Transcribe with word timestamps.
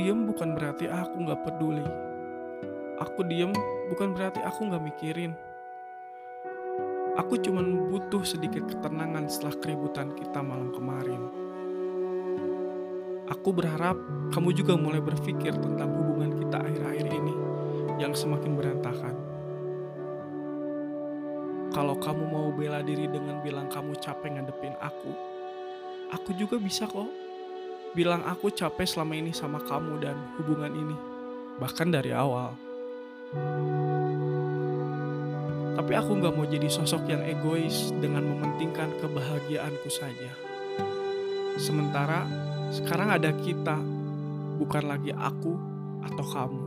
diem 0.00 0.24
bukan 0.24 0.56
berarti 0.56 0.88
aku 0.88 1.28
nggak 1.28 1.44
peduli. 1.44 1.84
Aku 3.04 3.20
diem 3.28 3.52
bukan 3.92 4.16
berarti 4.16 4.40
aku 4.40 4.72
nggak 4.72 4.80
mikirin. 4.80 5.36
Aku 7.20 7.36
cuman 7.36 7.92
butuh 7.92 8.24
sedikit 8.24 8.64
ketenangan 8.64 9.28
setelah 9.28 9.60
keributan 9.60 10.16
kita 10.16 10.40
malam 10.40 10.72
kemarin. 10.72 11.20
Aku 13.28 13.52
berharap 13.52 14.00
kamu 14.32 14.56
juga 14.56 14.72
mulai 14.80 15.04
berpikir 15.04 15.52
tentang 15.60 15.92
hubungan 15.92 16.32
kita 16.32 16.64
akhir-akhir 16.64 17.06
ini 17.12 17.34
yang 18.00 18.16
semakin 18.16 18.56
berantakan. 18.56 19.14
Kalau 21.76 22.00
kamu 22.00 22.24
mau 22.24 22.48
bela 22.56 22.80
diri 22.80 23.04
dengan 23.04 23.44
bilang 23.44 23.68
kamu 23.68 24.00
capek 24.00 24.32
ngadepin 24.32 24.74
aku, 24.80 25.12
aku 26.08 26.32
juga 26.40 26.56
bisa 26.56 26.88
kok. 26.88 27.29
Bilang 27.90 28.22
aku 28.22 28.54
capek 28.54 28.86
selama 28.86 29.18
ini 29.18 29.34
sama 29.34 29.58
kamu 29.66 29.98
dan 29.98 30.14
hubungan 30.38 30.70
ini, 30.70 30.96
bahkan 31.58 31.90
dari 31.90 32.14
awal. 32.14 32.54
Tapi 35.74 35.92
aku 35.98 36.22
gak 36.22 36.34
mau 36.38 36.46
jadi 36.46 36.70
sosok 36.70 37.10
yang 37.10 37.18
egois 37.26 37.90
dengan 37.98 38.30
mementingkan 38.30 38.94
kebahagiaanku 39.02 39.90
saja. 39.90 40.30
Sementara 41.58 42.30
sekarang 42.70 43.10
ada 43.10 43.34
kita, 43.42 43.82
bukan 44.62 44.84
lagi 44.86 45.10
aku 45.10 45.58
atau 46.06 46.26
kamu. 46.30 46.62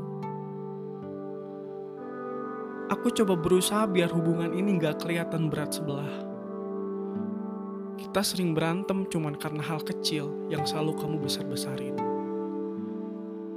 Aku 2.92 3.08
coba 3.16 3.40
berusaha 3.40 3.88
biar 3.88 4.12
hubungan 4.12 4.52
ini 4.52 4.76
gak 4.76 5.08
kelihatan 5.08 5.48
berat 5.48 5.72
sebelah. 5.72 6.23
Kita 8.13 8.38
sering 8.38 8.53
berantem 8.53 9.09
cuman 9.09 9.33
karena 9.42 9.66
hal 9.66 9.81
kecil 9.81 10.45
yang 10.45 10.61
selalu 10.69 10.94
kamu 11.02 11.17
besar-besarin. 11.25 11.97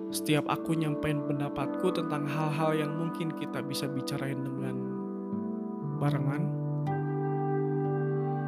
Setiap 0.09 0.49
aku 0.49 0.73
nyampein 0.73 1.21
pendapatku 1.29 1.93
tentang 1.93 2.25
hal-hal 2.25 2.73
yang 2.73 2.89
mungkin 2.97 3.37
kita 3.37 3.61
bisa 3.61 3.84
bicarain 3.84 4.41
dengan 4.41 4.81
barengan, 6.01 6.49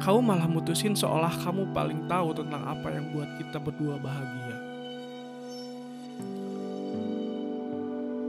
kamu 0.01 0.19
malah 0.25 0.49
mutusin 0.49 0.97
seolah 0.97 1.29
kamu 1.45 1.69
paling 1.77 2.01
tahu 2.09 2.33
tentang 2.33 2.65
apa 2.65 2.89
yang 2.89 3.05
buat 3.13 3.29
kita 3.37 3.61
berdua 3.61 4.01
bahagia. 4.01 4.57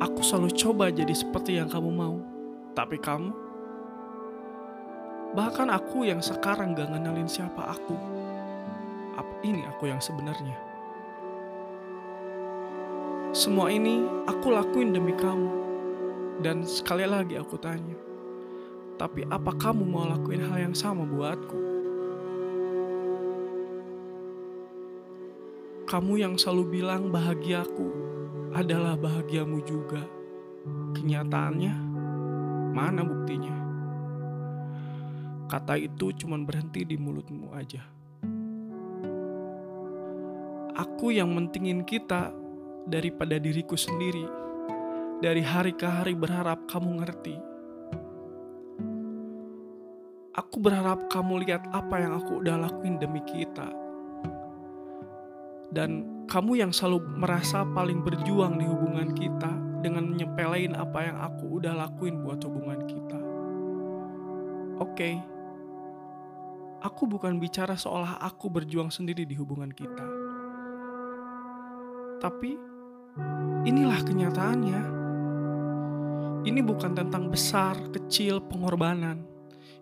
Aku 0.04 0.20
selalu 0.20 0.52
coba 0.52 0.92
jadi 0.92 1.16
seperti 1.16 1.56
yang 1.56 1.72
kamu 1.72 1.88
mau, 1.88 2.20
tapi 2.76 3.00
kamu 3.00 3.32
Bahkan 5.30 5.70
aku 5.70 6.10
yang 6.10 6.18
sekarang 6.18 6.74
gak 6.74 6.90
ngenalin 6.90 7.30
siapa 7.30 7.70
aku. 7.70 7.94
Apa 9.14 9.34
ini 9.46 9.62
aku 9.62 9.86
yang 9.86 10.02
sebenarnya? 10.02 10.58
Semua 13.30 13.70
ini 13.70 14.02
aku 14.26 14.50
lakuin 14.50 14.90
demi 14.90 15.14
kamu. 15.14 15.50
Dan 16.42 16.66
sekali 16.66 17.06
lagi 17.06 17.38
aku 17.38 17.54
tanya. 17.62 17.94
Tapi 18.98 19.22
apa 19.30 19.54
kamu 19.54 19.86
mau 19.86 20.02
lakuin 20.08 20.42
hal 20.50 20.66
yang 20.66 20.74
sama 20.74 21.06
buatku? 21.06 21.58
Kamu 25.86 26.18
yang 26.18 26.34
selalu 26.34 26.80
bilang 26.80 27.14
bahagiaku 27.14 27.86
adalah 28.50 28.98
bahagiamu 28.98 29.62
juga. 29.62 30.02
Kenyataannya, 30.98 31.74
mana 32.74 33.06
buktinya? 33.06 33.59
Kata 35.50 35.74
itu 35.74 36.14
cuma 36.14 36.38
berhenti 36.38 36.86
di 36.86 36.94
mulutmu 36.94 37.50
aja. 37.50 37.82
Aku 40.78 41.10
yang 41.10 41.34
mentingin 41.34 41.82
kita 41.82 42.30
daripada 42.86 43.34
diriku 43.34 43.74
sendiri. 43.74 44.30
Dari 45.18 45.42
hari 45.42 45.74
ke 45.74 45.90
hari 45.90 46.14
berharap 46.14 46.70
kamu 46.70 47.02
ngerti. 47.02 47.34
Aku 50.38 50.62
berharap 50.62 51.10
kamu 51.10 51.42
lihat 51.42 51.66
apa 51.74 51.98
yang 51.98 52.14
aku 52.14 52.46
udah 52.46 52.54
lakuin 52.70 53.02
demi 53.02 53.18
kita. 53.26 53.74
Dan 55.74 56.22
kamu 56.30 56.62
yang 56.62 56.70
selalu 56.70 57.02
merasa 57.18 57.66
paling 57.74 58.06
berjuang 58.06 58.54
di 58.54 58.70
hubungan 58.70 59.10
kita 59.18 59.50
dengan 59.82 60.14
nyepelein 60.14 60.78
apa 60.78 61.10
yang 61.10 61.18
aku 61.18 61.58
udah 61.58 61.74
lakuin 61.74 62.22
buat 62.22 62.38
hubungan 62.46 62.86
kita. 62.86 63.18
Oke, 64.80 64.96
okay, 64.96 65.14
Aku 66.80 67.04
bukan 67.04 67.36
bicara 67.36 67.76
seolah 67.76 68.16
aku 68.24 68.48
berjuang 68.48 68.88
sendiri 68.88 69.28
di 69.28 69.36
hubungan 69.36 69.68
kita. 69.68 70.06
Tapi 72.16 72.56
inilah 73.68 74.00
kenyataannya. 74.00 74.82
Ini 76.40 76.60
bukan 76.64 76.96
tentang 76.96 77.28
besar, 77.28 77.76
kecil, 77.92 78.40
pengorbanan. 78.40 79.20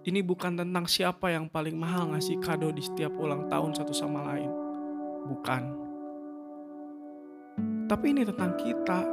Ini 0.02 0.26
bukan 0.26 0.58
tentang 0.58 0.90
siapa 0.90 1.30
yang 1.30 1.46
paling 1.46 1.78
mahal 1.78 2.10
ngasih 2.10 2.42
kado 2.42 2.74
di 2.74 2.82
setiap 2.82 3.14
ulang 3.14 3.46
tahun 3.46 3.78
satu 3.78 3.94
sama 3.94 4.34
lain. 4.34 4.50
Bukan. 5.30 5.62
Tapi 7.86 8.06
ini 8.10 8.26
tentang 8.26 8.58
kita. 8.58 9.06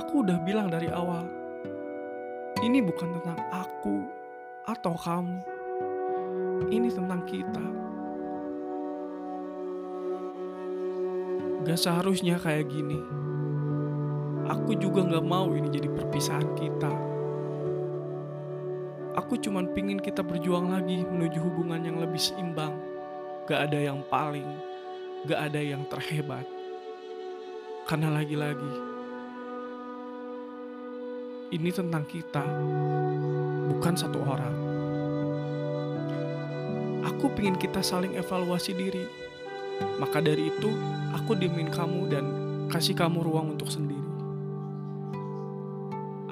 Aku 0.00 0.24
udah 0.24 0.40
bilang 0.48 0.72
dari 0.72 0.88
awal. 0.88 1.28
Ini 2.64 2.80
bukan 2.80 3.20
tentang 3.20 3.36
aku 3.52 4.08
atau 4.64 4.96
kamu 4.96 5.51
ini 6.68 6.92
tentang 6.92 7.24
kita. 7.26 7.64
Gak 11.62 11.78
seharusnya 11.78 12.36
kayak 12.42 12.68
gini. 12.70 12.98
Aku 14.50 14.74
juga 14.74 15.06
gak 15.06 15.22
mau 15.22 15.54
ini 15.54 15.70
jadi 15.70 15.86
perpisahan 15.86 16.50
kita. 16.58 16.92
Aku 19.14 19.38
cuman 19.38 19.70
pingin 19.70 20.02
kita 20.02 20.24
berjuang 20.24 20.74
lagi 20.74 21.04
menuju 21.06 21.38
hubungan 21.38 21.84
yang 21.84 22.02
lebih 22.02 22.18
seimbang. 22.18 22.74
Gak 23.46 23.70
ada 23.70 23.78
yang 23.78 24.02
paling, 24.10 24.46
gak 25.26 25.50
ada 25.50 25.60
yang 25.62 25.86
terhebat. 25.86 26.46
Karena 27.86 28.14
lagi-lagi, 28.14 28.74
ini 31.52 31.70
tentang 31.70 32.06
kita, 32.08 32.42
bukan 33.68 33.94
satu 33.94 34.18
orang. 34.24 34.61
Aku 37.02 37.34
pingin 37.34 37.58
kita 37.58 37.82
saling 37.82 38.14
evaluasi 38.14 38.74
diri. 38.78 39.02
Maka 39.98 40.22
dari 40.22 40.50
itu, 40.50 40.70
aku 41.10 41.34
diemin 41.34 41.66
kamu 41.66 42.00
dan 42.06 42.24
kasih 42.70 42.94
kamu 42.94 43.26
ruang 43.26 43.58
untuk 43.58 43.66
sendiri. 43.66 43.98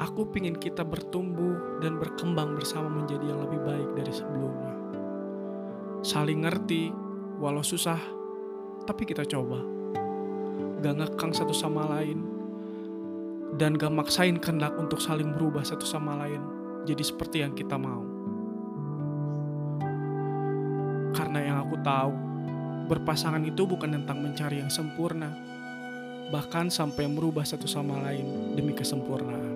Aku 0.00 0.31
pingin 0.32 0.56
kita 0.56 0.81
bertumbuh 0.86 1.82
dan 1.84 2.00
berkembang 2.00 2.56
bersama 2.56 2.88
menjadi 2.88 3.34
yang 3.34 3.41
lebih 3.44 3.60
baik 3.66 3.88
dari 3.98 4.12
sebelumnya. 4.14 4.75
Saling 6.00 6.47
ngerti, 6.47 6.88
walau 7.37 7.60
susah, 7.60 8.00
tapi 8.88 9.04
kita 9.04 9.28
coba. 9.28 9.60
Gak 10.81 10.97
ngekang 10.97 11.37
satu 11.37 11.52
sama 11.52 11.84
lain, 11.98 12.25
dan 13.58 13.75
gak 13.75 13.92
maksain 13.92 14.38
kendak 14.38 14.72
untuk 14.78 15.02
saling 15.02 15.34
berubah 15.34 15.66
satu 15.66 15.82
sama 15.84 16.16
lain 16.22 16.41
jadi 16.88 17.02
seperti 17.02 17.44
yang 17.44 17.52
kita 17.52 17.76
mau. 17.76 18.09
Karena 21.20 21.44
yang 21.44 21.60
aku 21.60 21.76
tahu, 21.84 22.12
berpasangan 22.88 23.44
itu 23.44 23.69
bukan 23.69 23.92
tentang 23.92 24.25
mencari 24.25 24.64
yang 24.64 24.72
sempurna, 24.72 25.28
bahkan 26.32 26.72
sampai 26.72 27.04
merubah 27.12 27.44
satu 27.44 27.69
sama 27.69 28.00
lain 28.08 28.56
demi 28.56 28.72
kesempurnaan. 28.72 29.53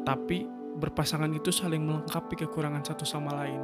Tapi 0.00 0.48
berpasangan 0.80 1.28
itu 1.36 1.52
saling 1.52 1.84
melengkapi 1.84 2.40
kekurangan 2.40 2.88
satu 2.88 3.04
sama 3.04 3.36
lain, 3.36 3.60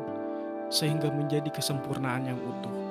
sehingga 0.69 1.09
menjadi 1.09 1.49
kesempurnaan 1.49 2.29
yang 2.29 2.37
utuh. 2.37 2.82